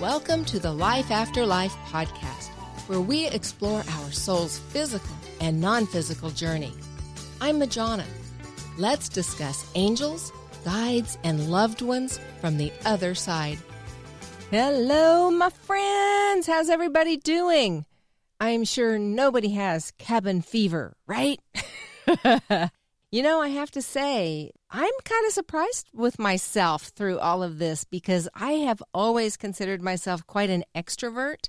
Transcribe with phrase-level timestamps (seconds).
[0.00, 2.48] Welcome to the Life After Life podcast,
[2.88, 6.72] where we explore our soul's physical and non physical journey.
[7.38, 8.06] I'm Majana.
[8.78, 10.32] Let's discuss angels,
[10.64, 13.58] guides, and loved ones from the other side.
[14.50, 16.46] Hello, my friends.
[16.46, 17.84] How's everybody doing?
[18.40, 21.40] I'm sure nobody has cabin fever, right?
[23.12, 27.58] you know, I have to say, I'm kind of surprised with myself through all of
[27.58, 31.48] this because I have always considered myself quite an extrovert.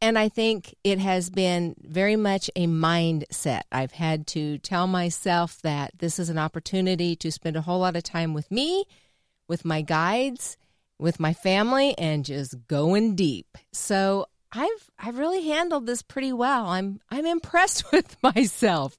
[0.00, 3.62] And I think it has been very much a mindset.
[3.70, 7.94] I've had to tell myself that this is an opportunity to spend a whole lot
[7.94, 8.86] of time with me,
[9.46, 10.56] with my guides,
[10.98, 13.58] with my family, and just going deep.
[13.72, 16.66] So I've I've really handled this pretty well.
[16.66, 18.96] I'm I'm impressed with myself.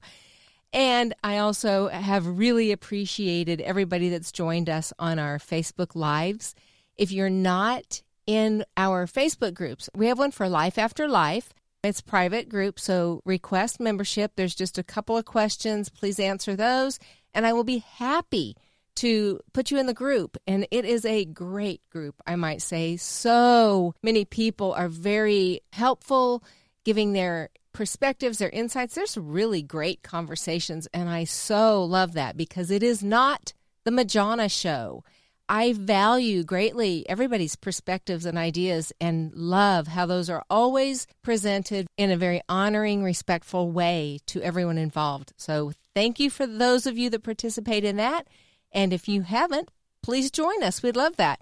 [0.74, 6.56] And I also have really appreciated everybody that's joined us on our Facebook Lives.
[6.96, 11.54] If you're not in our Facebook groups, we have one for Life After Life.
[11.84, 14.32] It's private group, so request membership.
[14.34, 15.90] There's just a couple of questions.
[15.90, 16.98] Please answer those,
[17.34, 18.56] and I will be happy
[18.96, 20.36] to put you in the group.
[20.46, 22.96] And it is a great group, I might say.
[22.96, 26.42] So many people are very helpful,
[26.84, 28.94] giving their perspectives, their insights.
[28.94, 33.52] There's really great conversations, and I so love that because it is not
[33.84, 35.04] the Majana show.
[35.46, 42.10] I value greatly everybody's perspectives and ideas and love how those are always presented in
[42.10, 45.34] a very honoring, respectful way to everyone involved.
[45.36, 48.26] So, thank you for those of you that participate in that.
[48.72, 49.70] And if you haven't,
[50.02, 50.82] please join us.
[50.82, 51.40] We'd love that.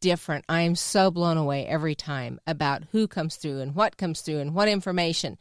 [0.00, 0.46] different.
[0.48, 4.38] I am so blown away every time about who comes through and what comes through
[4.38, 5.36] and what information.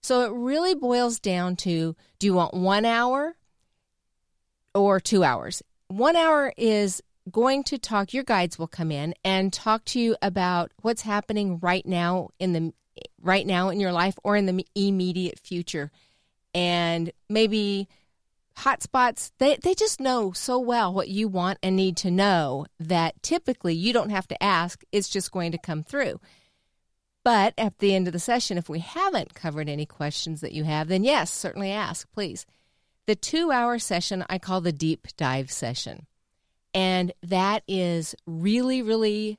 [0.00, 3.36] So it really boils down to do you want one hour
[4.74, 5.62] or two hours?
[5.88, 10.16] One hour is going to talk, your guides will come in and talk to you
[10.22, 12.72] about what's happening right now in the
[13.22, 15.90] right now in your life or in the immediate future.
[16.54, 17.88] And maybe
[18.58, 23.22] hotspots, they, they just know so well what you want and need to know that
[23.22, 26.20] typically you don't have to ask, it's just going to come through.
[27.24, 30.64] But at the end of the session, if we haven't covered any questions that you
[30.64, 32.46] have, then yes, certainly ask, please.
[33.06, 36.06] The two hour session I call the deep dive session.
[36.74, 39.38] And that is really, really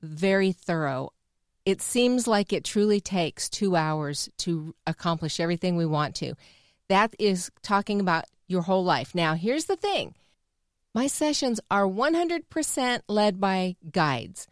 [0.00, 1.12] very thorough
[1.64, 6.34] it seems like it truly takes two hours to accomplish everything we want to.
[6.88, 9.14] That is talking about your whole life.
[9.14, 10.14] Now, here's the thing
[10.94, 14.46] my sessions are 100% led by guides.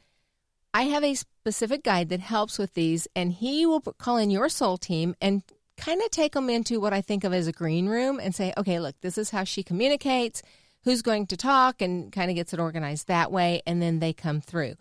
[0.72, 4.48] I have a specific guide that helps with these, and he will call in your
[4.48, 5.42] soul team and
[5.76, 8.52] kind of take them into what I think of as a green room and say,
[8.56, 10.42] okay, look, this is how she communicates,
[10.84, 14.12] who's going to talk, and kind of gets it organized that way, and then they
[14.12, 14.76] come through.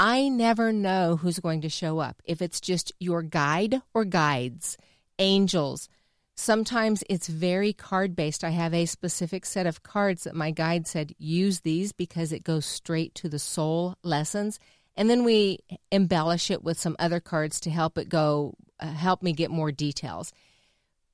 [0.00, 2.22] I never know who's going to show up.
[2.24, 4.78] If it's just your guide or guides,
[5.18, 5.90] angels.
[6.36, 8.42] Sometimes it's very card based.
[8.42, 12.44] I have a specific set of cards that my guide said use these because it
[12.44, 14.58] goes straight to the soul lessons.
[14.96, 15.58] And then we
[15.92, 19.70] embellish it with some other cards to help it go, uh, help me get more
[19.70, 20.32] details.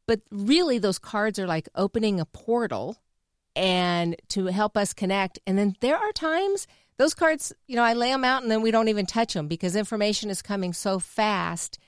[0.06, 2.98] But really, those cards are like opening a portal
[3.56, 5.40] and to help us connect.
[5.44, 8.62] And then there are times those cards, you know, I lay them out and then
[8.62, 11.78] we don't even touch them because information is coming so fast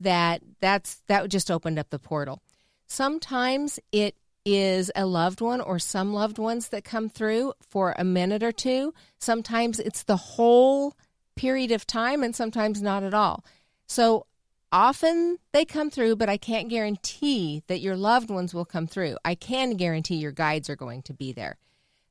[0.00, 2.42] that that's that just opened up the portal.
[2.86, 4.14] Sometimes it
[4.44, 8.52] is a loved one or some loved ones that come through for a minute or
[8.52, 8.92] two.
[9.18, 10.96] Sometimes it's the whole
[11.36, 13.44] period of time and sometimes not at all.
[13.86, 14.26] So
[14.72, 19.16] often they come through, but I can't guarantee that your loved ones will come through.
[19.24, 21.56] I can guarantee your guides are going to be there.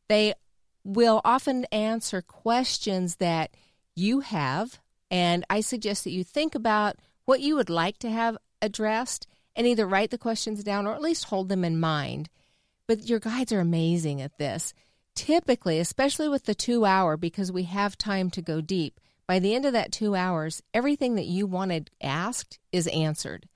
[0.08, 0.34] They
[0.84, 3.52] will often answer questions that
[3.96, 4.80] you have,
[5.10, 9.68] and I suggest that you think about what you would like to have addressed and
[9.68, 12.30] either write the questions down or at least hold them in mind.
[12.88, 14.74] But your guides are amazing at this.
[15.14, 19.54] Typically, especially with the two hour, because we have time to go deep, by the
[19.54, 23.48] end of that two hours, everything that you wanted asked is answered.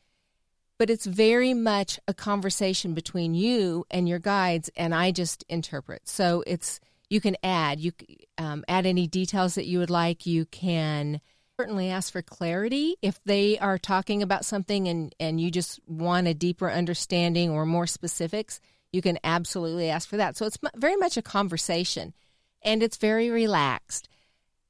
[0.77, 6.07] But it's very much a conversation between you and your guides, and I just interpret.
[6.07, 6.79] So it's
[7.09, 7.91] you can add you
[8.37, 10.25] um, add any details that you would like.
[10.25, 11.21] You can
[11.59, 16.27] certainly ask for clarity if they are talking about something and and you just want
[16.27, 18.59] a deeper understanding or more specifics.
[18.91, 20.37] You can absolutely ask for that.
[20.37, 22.13] So it's very much a conversation,
[22.61, 24.07] and it's very relaxed.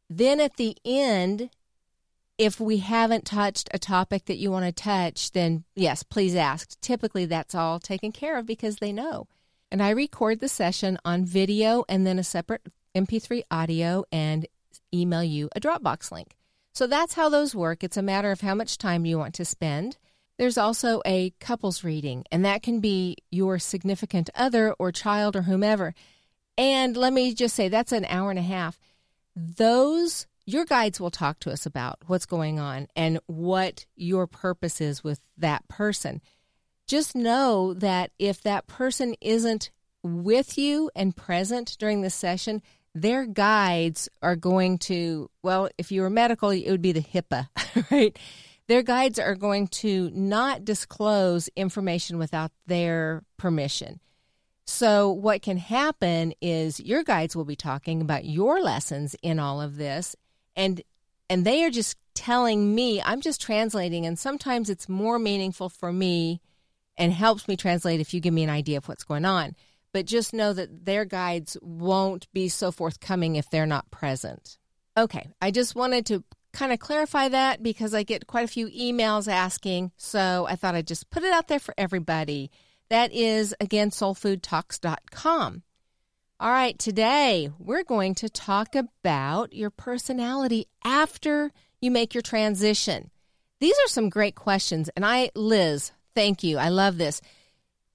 [0.10, 1.50] Then at the end,
[2.38, 6.80] if we haven't touched a topic that you want to touch, then yes, please ask.
[6.82, 9.28] Typically, that's all taken care of because they know.
[9.72, 12.62] And I record the session on video and then a separate
[12.96, 14.48] MP3 audio and
[14.94, 16.36] email you a Dropbox link.
[16.74, 17.84] So that's how those work.
[17.84, 19.98] It's a matter of how much time you want to spend.
[20.38, 25.44] There's also a couples reading, and that can be your significant other or child or
[25.44, 25.94] whomever.
[26.58, 28.78] And let me just say, that's an hour and a half
[29.36, 34.80] those your guides will talk to us about what's going on and what your purpose
[34.80, 36.22] is with that person.
[36.88, 39.72] Just know that if that person isn't
[40.04, 42.62] with you and present during the session,
[42.94, 47.50] their guides are going to, well, if you were medical, it would be the HIPAA,
[47.92, 48.18] right?
[48.68, 54.00] Their guides are going to not disclose information without their permission.
[54.68, 59.62] So, what can happen is your guides will be talking about your lessons in all
[59.62, 60.16] of this,
[60.56, 60.82] and
[61.30, 63.00] and they are just telling me.
[63.00, 66.42] I'm just translating, and sometimes it's more meaningful for me
[66.98, 69.56] and helps me translate if you give me an idea of what's going on.
[69.94, 74.58] But just know that their guides won't be so forthcoming if they're not present.
[74.98, 78.68] Okay, I just wanted to kind of clarify that because I get quite a few
[78.68, 82.50] emails asking, so I thought I'd just put it out there for everybody.
[82.90, 85.64] That is, again, soulfoodtalks.com.
[86.40, 91.52] All right, today we're going to talk about your personality after
[91.82, 93.10] you make your transition.
[93.60, 94.90] These are some great questions.
[94.96, 96.58] And I, Liz, thank you.
[96.58, 97.22] I love this.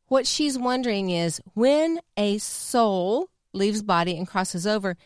[0.07, 4.97] What she's wondering is when a soul leaves body and crosses over,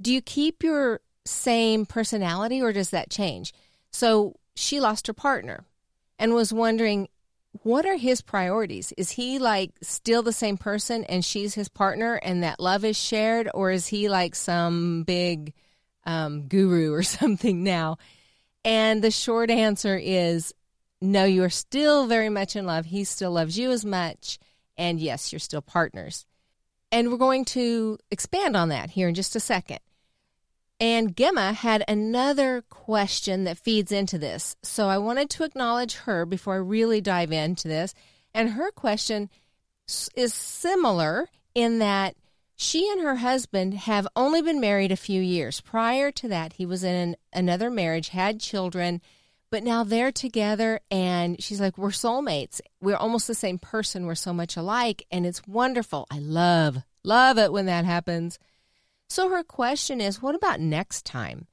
[0.00, 3.52] do you keep your same personality or does that change?
[3.90, 5.64] So she lost her partner
[6.18, 7.08] and was wondering
[7.62, 8.92] what are his priorities?
[8.96, 12.98] Is he like still the same person and she's his partner and that love is
[12.98, 13.48] shared?
[13.54, 15.54] Or is he like some big
[16.04, 17.98] um, guru or something now?
[18.64, 20.52] And the short answer is
[21.12, 22.86] no, you are still very much in love.
[22.86, 24.38] He still loves you as much.
[24.76, 26.26] And yes, you're still partners.
[26.92, 29.80] And we're going to expand on that here in just a second.
[30.78, 34.56] And Gemma had another question that feeds into this.
[34.62, 37.94] So I wanted to acknowledge her before I really dive into this.
[38.34, 39.30] And her question
[40.14, 42.16] is similar in that
[42.56, 45.60] she and her husband have only been married a few years.
[45.60, 49.00] Prior to that, he was in another marriage, had children,
[49.50, 50.80] but now they're together.
[50.90, 52.60] And she's like, We're soulmates.
[52.80, 54.06] We're almost the same person.
[54.06, 55.06] We're so much alike.
[55.10, 56.06] And it's wonderful.
[56.10, 58.38] I love, love it when that happens.
[59.08, 61.46] So her question is, what about next time?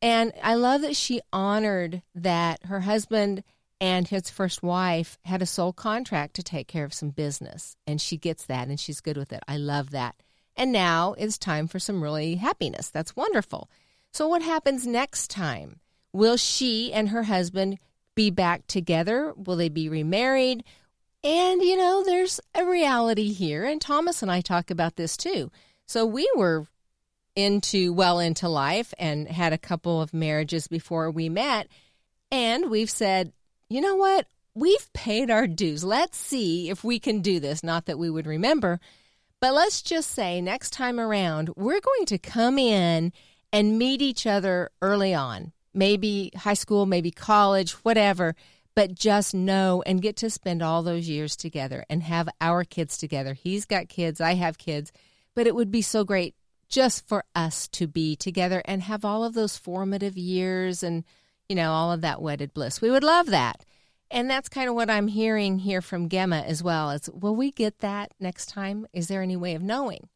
[0.00, 3.42] And I love that she honored that her husband
[3.80, 7.76] and his first wife had a soul contract to take care of some business.
[7.86, 9.42] And she gets that and she's good with it.
[9.48, 10.14] I love that.
[10.56, 12.90] And now it's time for some really happiness.
[12.90, 13.68] That's wonderful.
[14.12, 15.80] So, what happens next time?
[16.14, 17.78] Will she and her husband
[18.14, 19.34] be back together?
[19.36, 20.62] Will they be remarried?
[21.24, 23.64] And, you know, there's a reality here.
[23.64, 25.50] And Thomas and I talk about this too.
[25.86, 26.68] So, we were
[27.34, 31.66] into well into life and had a couple of marriages before we met.
[32.30, 33.32] And we've said,
[33.68, 34.28] you know what?
[34.54, 35.82] We've paid our dues.
[35.82, 37.64] Let's see if we can do this.
[37.64, 38.78] Not that we would remember,
[39.40, 43.12] but let's just say next time around, we're going to come in
[43.52, 48.34] and meet each other early on, maybe high school, maybe college, whatever,
[48.74, 52.96] but just know and get to spend all those years together and have our kids
[52.96, 53.34] together.
[53.34, 54.92] He's got kids, I have kids,
[55.34, 56.34] but it would be so great
[56.68, 61.04] just for us to be together and have all of those formative years and,
[61.48, 62.80] you know, all of that wedded bliss.
[62.80, 63.64] We would love that.
[64.10, 66.90] And that's kind of what I'm hearing here from Gemma as well.
[66.90, 68.86] Is will we get that next time?
[68.92, 70.08] Is there any way of knowing?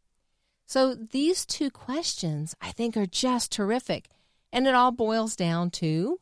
[0.67, 4.09] So these two questions I think are just terrific.
[4.53, 6.19] And it all boils down to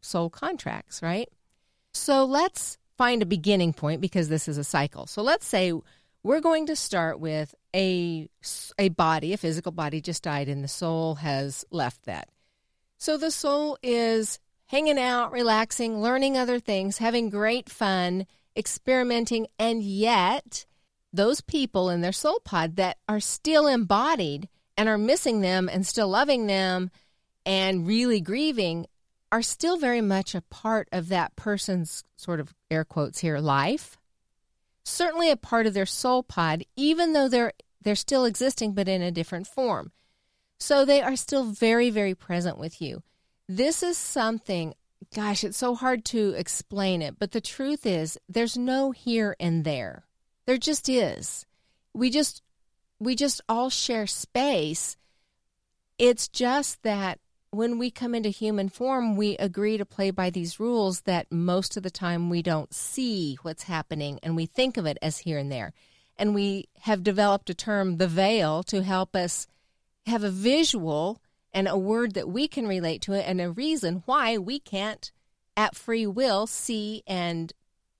[0.00, 1.28] soul contracts, right?
[1.92, 5.06] So let's find a beginning point because this is a cycle.
[5.06, 5.72] So let's say
[6.22, 8.28] we're going to start with a
[8.78, 12.28] a body, a physical body just died and the soul has left that.
[12.98, 19.82] So the soul is hanging out, relaxing, learning other things, having great fun, experimenting, and
[19.82, 20.66] yet
[21.12, 25.86] those people in their soul pod that are still embodied and are missing them and
[25.86, 26.90] still loving them
[27.46, 28.86] and really grieving
[29.30, 33.96] are still very much a part of that person's sort of air quotes here life.
[34.84, 39.00] Certainly a part of their soul pod, even though they're they're still existing but in
[39.00, 39.92] a different form.
[40.58, 43.02] So they are still very, very present with you.
[43.48, 44.74] This is something,
[45.14, 49.64] gosh, it's so hard to explain it, but the truth is there's no here and
[49.64, 50.04] there.
[50.46, 51.46] There just is.
[51.92, 52.42] We just
[52.98, 54.96] we just all share space.
[55.98, 60.60] It's just that when we come into human form, we agree to play by these
[60.60, 64.86] rules that most of the time we don't see what's happening and we think of
[64.86, 65.72] it as here and there.
[66.16, 69.46] And we have developed a term, the veil, to help us
[70.06, 71.20] have a visual
[71.52, 75.10] and a word that we can relate to it and a reason why we can't,
[75.56, 77.52] at free will, see and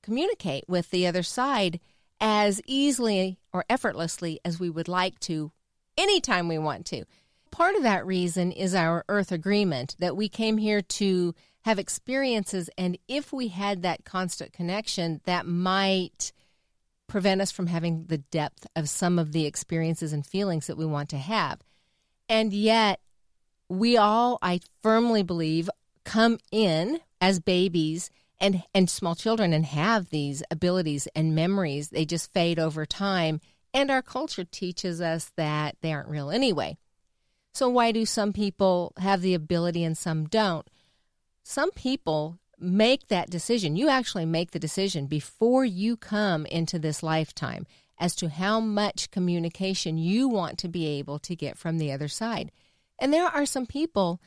[0.02, 1.80] communicate with the other side
[2.20, 5.52] as easily or effortlessly as we would like to
[5.96, 7.04] anytime we want to.
[7.56, 12.68] Part of that reason is our Earth agreement that we came here to have experiences,
[12.76, 16.32] and if we had that constant connection, that might
[17.06, 20.84] prevent us from having the depth of some of the experiences and feelings that we
[20.84, 21.60] want to have.
[22.28, 23.00] And yet,
[23.70, 25.70] we all, I firmly believe,
[26.04, 31.88] come in as babies and and small children and have these abilities and memories.
[31.88, 33.40] They just fade over time.
[33.72, 36.76] And our culture teaches us that they aren't real anyway
[37.56, 40.68] so why do some people have the ability and some don't
[41.42, 47.02] some people make that decision you actually make the decision before you come into this
[47.02, 47.66] lifetime
[47.98, 52.08] as to how much communication you want to be able to get from the other
[52.08, 52.50] side
[52.98, 54.20] and there are some people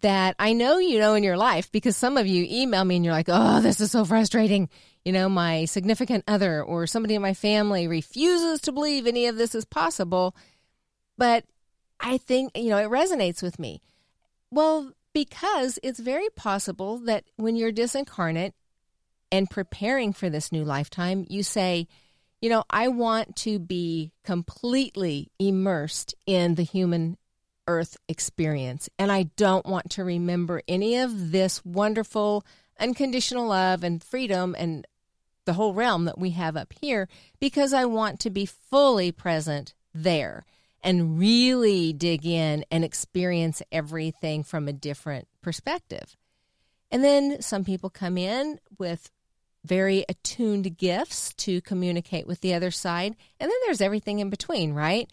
[0.00, 3.04] that I know you know in your life because some of you email me and
[3.04, 4.68] you're like, oh, this is so frustrating.
[5.04, 9.36] You know, my significant other or somebody in my family refuses to believe any of
[9.36, 10.34] this is possible.
[11.16, 11.44] But
[12.04, 13.80] I think, you know, it resonates with me.
[14.50, 18.52] Well, because it's very possible that when you're disincarnate
[19.32, 21.88] and preparing for this new lifetime, you say,
[22.42, 27.16] you know, I want to be completely immersed in the human
[27.66, 28.90] earth experience.
[28.98, 32.44] And I don't want to remember any of this wonderful
[32.78, 34.86] unconditional love and freedom and
[35.46, 37.08] the whole realm that we have up here
[37.40, 40.44] because I want to be fully present there
[40.84, 46.16] and really dig in and experience everything from a different perspective.
[46.90, 49.10] And then some people come in with
[49.64, 53.16] very attuned gifts to communicate with the other side.
[53.40, 55.10] And then there's everything in between, right?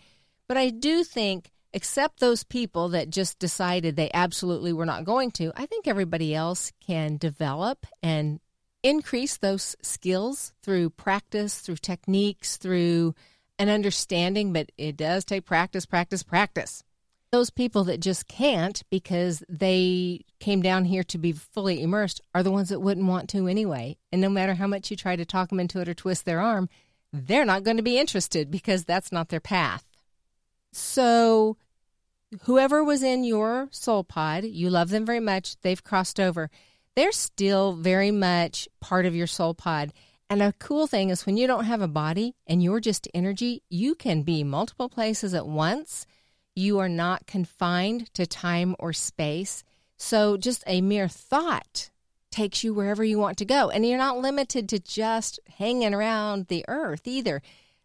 [0.47, 5.31] But I do think except those people that just decided they absolutely were not going
[5.31, 8.41] to, I think everybody else can develop and
[8.83, 13.15] increase those skills through practice, through techniques, through
[13.61, 16.83] an understanding, but it does take practice, practice, practice.
[17.31, 22.41] Those people that just can't because they came down here to be fully immersed are
[22.41, 23.97] the ones that wouldn't want to anyway.
[24.11, 26.41] And no matter how much you try to talk them into it or twist their
[26.41, 26.69] arm,
[27.13, 29.85] they're not going to be interested because that's not their path.
[30.73, 31.57] So,
[32.43, 36.49] whoever was in your soul pod, you love them very much, they've crossed over.
[36.95, 39.93] They're still very much part of your soul pod.
[40.31, 43.63] And a cool thing is when you don't have a body and you're just energy,
[43.67, 46.07] you can be multiple places at once.
[46.55, 49.65] You are not confined to time or space.
[49.97, 51.89] So, just a mere thought
[52.29, 53.69] takes you wherever you want to go.
[53.71, 57.41] And you're not limited to just hanging around the earth either.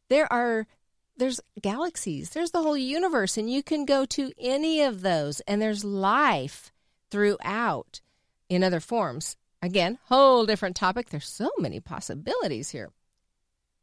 [0.08, 0.68] There are
[1.16, 5.60] there's galaxies, there's the whole universe, and you can go to any of those, and
[5.60, 6.70] there's life
[7.10, 8.00] throughout
[8.48, 9.36] in other forms.
[9.66, 11.10] Again, whole different topic.
[11.10, 12.90] There's so many possibilities here.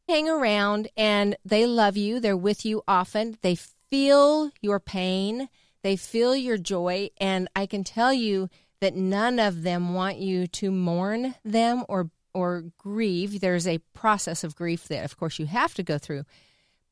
[0.08, 2.20] Hang around, and they love you.
[2.20, 3.38] They're with you often.
[3.42, 3.56] They
[3.90, 5.48] feel your pain,
[5.82, 8.48] they feel your joy, and I can tell you
[8.80, 13.40] that none of them want you to mourn them or or grieve.
[13.40, 16.24] There's a process of grief that, of course, you have to go through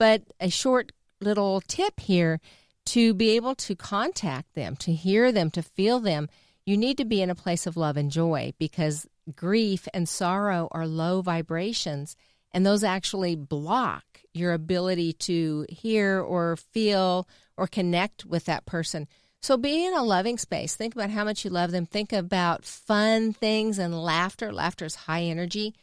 [0.03, 2.41] but a short little tip here
[2.85, 6.29] to be able to contact them, to hear them, to feel them,
[6.65, 10.69] you need to be in a place of love and joy because grief and sorrow
[10.71, 12.17] are low vibrations
[12.53, 14.05] and those actually block
[14.35, 19.09] your ability to hear or feel or connect with that person.
[19.41, 20.77] So be in a loving space.
[20.77, 21.87] Think about how much you love them.
[21.87, 24.53] Think about fun things and laughter.
[24.53, 25.75] Laughter is high energy.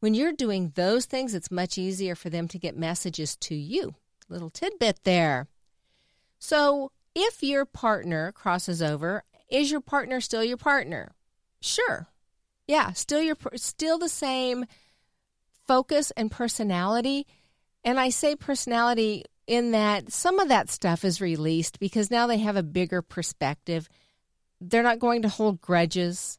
[0.00, 3.94] When you're doing those things, it's much easier for them to get messages to you.
[4.28, 5.46] Little tidbit there.
[6.38, 11.12] So if your partner crosses over, is your partner still your partner?
[11.60, 12.08] Sure.
[12.66, 14.66] Yeah, still your still the same
[15.66, 17.26] focus and personality.
[17.84, 22.38] And I say personality in that some of that stuff is released because now they
[22.38, 23.88] have a bigger perspective.
[24.60, 26.38] They're not going to hold grudges.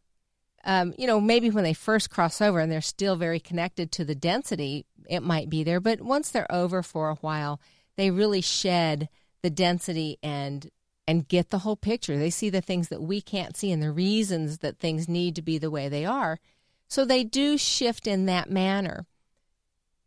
[0.66, 4.04] Um, you know, maybe when they first cross over and they're still very connected to
[4.04, 5.80] the density, it might be there.
[5.80, 7.62] But once they're over for a while,
[7.96, 9.08] they really shed
[9.42, 10.70] the density and
[11.08, 12.18] and get the whole picture.
[12.18, 15.42] They see the things that we can't see and the reasons that things need to
[15.42, 16.40] be the way they are.
[16.88, 19.06] So they do shift in that manner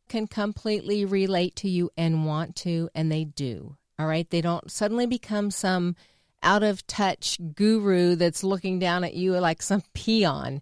[0.08, 3.76] can completely relate to you and want to, and they do.
[3.98, 4.28] All right.
[4.28, 5.94] They don't suddenly become some
[6.42, 10.60] out of touch guru that's looking down at you like some peon.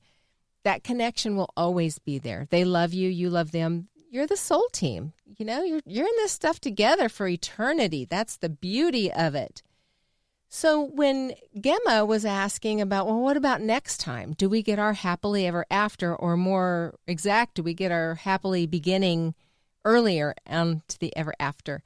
[0.64, 2.47] That connection will always be there.
[2.50, 3.88] They love you, you love them.
[4.11, 5.12] You're the soul team.
[5.38, 8.04] You know, you're you're in this stuff together for eternity.
[8.04, 9.62] That's the beauty of it.
[10.50, 14.33] So when Gemma was asking about, well, what about next time?
[14.33, 18.67] Do we get our happily ever after, or more exact, do we get our happily
[18.67, 19.35] beginning
[19.85, 21.83] earlier and to the ever after?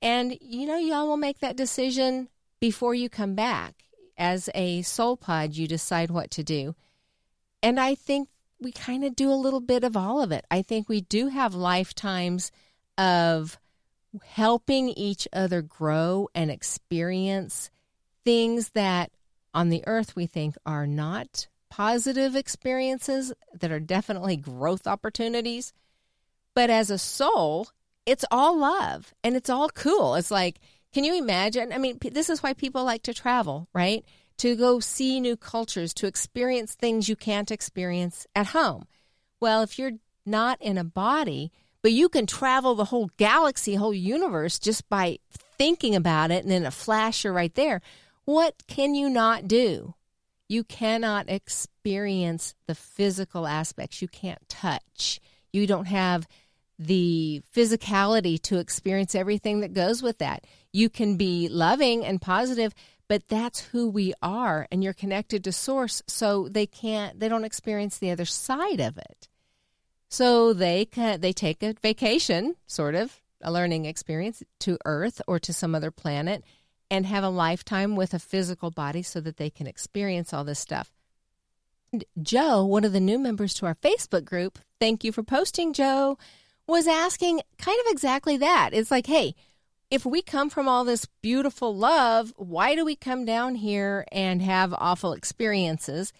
[0.00, 2.28] And you know, y'all will make that decision
[2.60, 3.74] before you come back.
[4.16, 6.74] As a soul pod, you decide what to do.
[7.62, 8.28] And I think
[8.60, 10.44] we kind of do a little bit of all of it.
[10.50, 12.50] I think we do have lifetimes
[12.96, 13.58] of
[14.24, 17.70] helping each other grow and experience
[18.28, 19.10] things that
[19.54, 25.72] on the earth we think are not positive experiences that are definitely growth opportunities.
[26.54, 27.68] But as a soul,
[28.04, 30.14] it's all love and it's all cool.
[30.14, 30.58] It's like,
[30.92, 31.72] can you imagine?
[31.72, 34.04] I mean, this is why people like to travel, right?
[34.38, 38.84] To go see new cultures, to experience things you can't experience at home.
[39.40, 39.92] Well, if you're
[40.26, 45.18] not in a body, but you can travel the whole galaxy, whole universe just by
[45.56, 47.80] thinking about it and then a flash you're right there.
[48.28, 49.94] What can you not do?
[50.50, 54.02] You cannot experience the physical aspects.
[54.02, 55.18] You can't touch.
[55.50, 56.28] You don't have
[56.78, 60.44] the physicality to experience everything that goes with that.
[60.74, 62.74] You can be loving and positive,
[63.08, 67.46] but that's who we are and you're connected to source so they can't they don't
[67.46, 69.26] experience the other side of it.
[70.10, 75.38] So they can they take a vacation, sort of, a learning experience to earth or
[75.38, 76.44] to some other planet
[76.90, 80.58] and have a lifetime with a physical body so that they can experience all this
[80.58, 80.90] stuff.
[82.20, 86.18] Joe, one of the new members to our Facebook group, thank you for posting, Joe,
[86.66, 88.70] was asking kind of exactly that.
[88.72, 89.34] It's like, hey,
[89.90, 94.42] if we come from all this beautiful love, why do we come down here and
[94.42, 96.12] have awful experiences?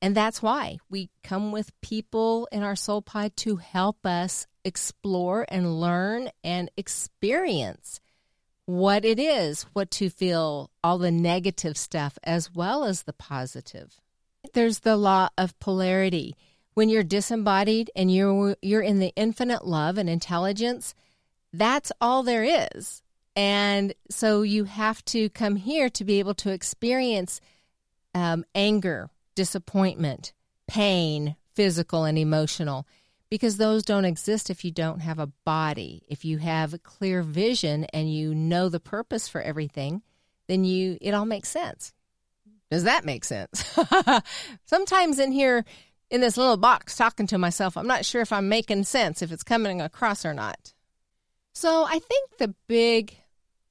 [0.00, 5.46] And that's why we come with people in our soul pod to help us explore
[5.48, 7.98] and learn and experience
[8.68, 13.98] what it is, what to feel, all the negative stuff as well as the positive.
[14.52, 16.36] There's the law of polarity.
[16.74, 20.94] When you're disembodied and you're you're in the infinite love and intelligence,
[21.50, 23.02] that's all there is.
[23.34, 27.40] And so you have to come here to be able to experience
[28.14, 30.34] um, anger, disappointment,
[30.66, 32.86] pain, physical and emotional
[33.30, 36.02] because those don't exist if you don't have a body.
[36.08, 40.02] If you have a clear vision and you know the purpose for everything,
[40.46, 41.92] then you it all makes sense.
[42.70, 43.78] Does that make sense?
[44.64, 45.64] Sometimes in here
[46.10, 49.32] in this little box talking to myself, I'm not sure if I'm making sense if
[49.32, 50.72] it's coming across or not.
[51.52, 53.16] So, I think the big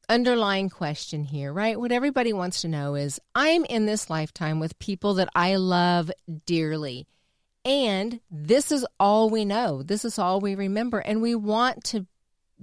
[0.10, 1.80] underlying question here, right?
[1.80, 6.12] What everybody wants to know is I'm in this lifetime with people that I love
[6.46, 7.08] dearly
[7.68, 9.84] and this is all we know.
[9.84, 11.00] This is all we remember.
[11.00, 12.08] And we want to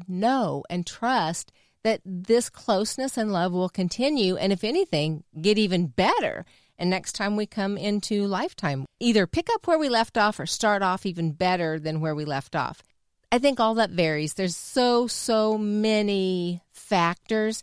[0.08, 4.36] know and trust that this closeness and love will continue.
[4.36, 6.46] And if anything, get even better.
[6.78, 10.46] And next time we come into lifetime, either pick up where we left off or
[10.46, 12.82] start off even better than where we left off.
[13.30, 14.34] I think all that varies.
[14.34, 17.62] There's so, so many factors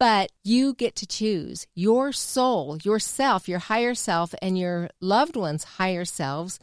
[0.00, 5.64] but you get to choose your soul, yourself, your higher self, and your loved ones'
[5.76, 6.58] higher selves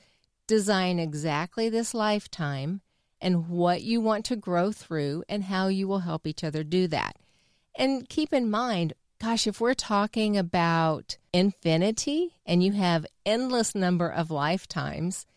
[0.48, 2.82] design exactly this lifetime
[3.22, 6.88] and what you want to grow through and how you will help each other do
[6.88, 7.16] that.
[7.76, 14.10] And keep in mind, gosh, if we're talking about infinity and you have endless number
[14.10, 15.28] of lifetimes,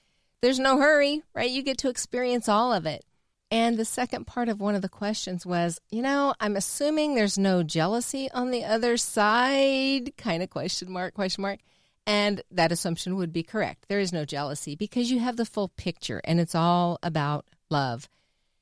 [0.40, 1.50] there's no hurry, right?
[1.50, 3.04] You get to experience all of it.
[3.50, 7.36] And the second part of one of the questions was, you know, I'm assuming there's
[7.36, 11.58] no jealousy on the other side, kind of question mark, question mark.
[12.06, 13.86] And that assumption would be correct.
[13.88, 18.08] There is no jealousy because you have the full picture and it's all about love.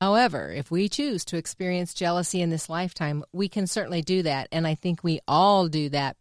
[0.01, 4.47] However, if we choose to experience jealousy in this lifetime, we can certainly do that.
[4.51, 6.15] And I think we all do that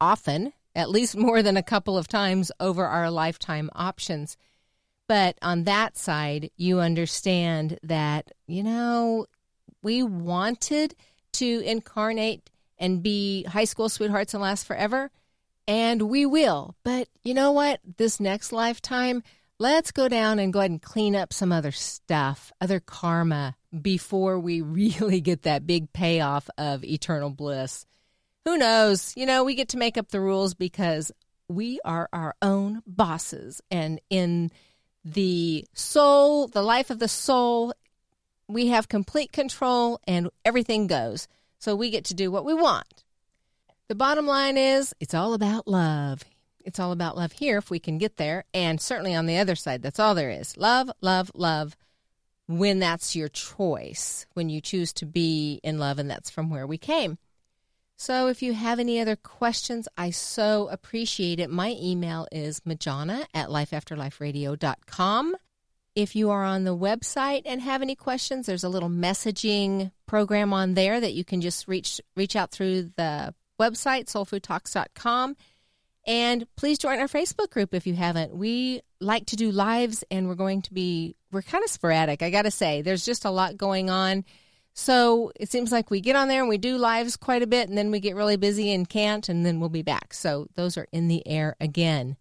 [0.00, 4.36] often, at least more than a couple of times over our lifetime options.
[5.08, 9.26] But on that side, you understand that, you know,
[9.82, 10.94] we wanted
[11.32, 15.10] to incarnate and be high school sweethearts and last forever,
[15.66, 16.76] and we will.
[16.84, 17.80] But you know what?
[17.96, 19.22] This next lifetime,
[19.58, 24.38] let's go down and go ahead and clean up some other stuff, other karma, before
[24.38, 27.86] we really get that big payoff of eternal bliss.
[28.44, 29.14] Who knows?
[29.16, 31.12] You know, we get to make up the rules because
[31.48, 33.60] we are our own bosses.
[33.70, 34.50] And in
[35.04, 37.72] the soul, the life of the soul,
[38.48, 41.28] we have complete control and everything goes.
[41.58, 43.04] So we get to do what we want.
[43.88, 46.22] The bottom line is it's all about love.
[46.64, 48.44] It's all about love here if we can get there.
[48.52, 51.76] And certainly on the other side, that's all there is love, love, love
[52.48, 56.66] when that's your choice, when you choose to be in love, and that's from where
[56.66, 57.18] we came.
[58.00, 61.50] So if you have any other questions, I so appreciate it.
[61.50, 65.34] My email is majana at lifeafterliferadio.com.
[65.96, 70.52] If you are on the website and have any questions, there's a little messaging program
[70.52, 75.36] on there that you can just reach reach out through the website, soulfoodtalks.com.
[76.06, 78.32] And please join our Facebook group if you haven't.
[78.32, 82.30] We like to do lives and we're going to be, we're kind of sporadic, I
[82.30, 82.80] got to say.
[82.80, 84.24] There's just a lot going on.
[84.78, 87.68] So it seems like we get on there and we do lives quite a bit
[87.68, 90.14] and then we get really busy and can't and then we'll be back.
[90.14, 92.16] So those are in the air again.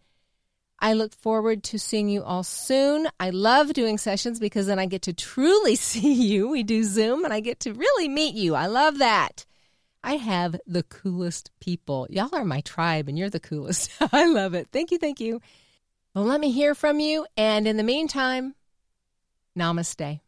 [0.79, 3.09] I look forward to seeing you all soon.
[3.19, 6.49] I love doing sessions because then I get to truly see you.
[6.49, 8.55] We do Zoom and I get to really meet you.
[8.55, 9.45] I love that.
[10.03, 12.07] I have the coolest people.
[12.09, 13.91] Y'all are my tribe, and you're the coolest.
[14.11, 14.69] I love it.
[14.71, 14.97] Thank you.
[14.97, 15.41] Thank you.
[16.15, 17.27] Well, let me hear from you.
[17.35, 18.55] And in the meantime,
[19.57, 20.21] namaste.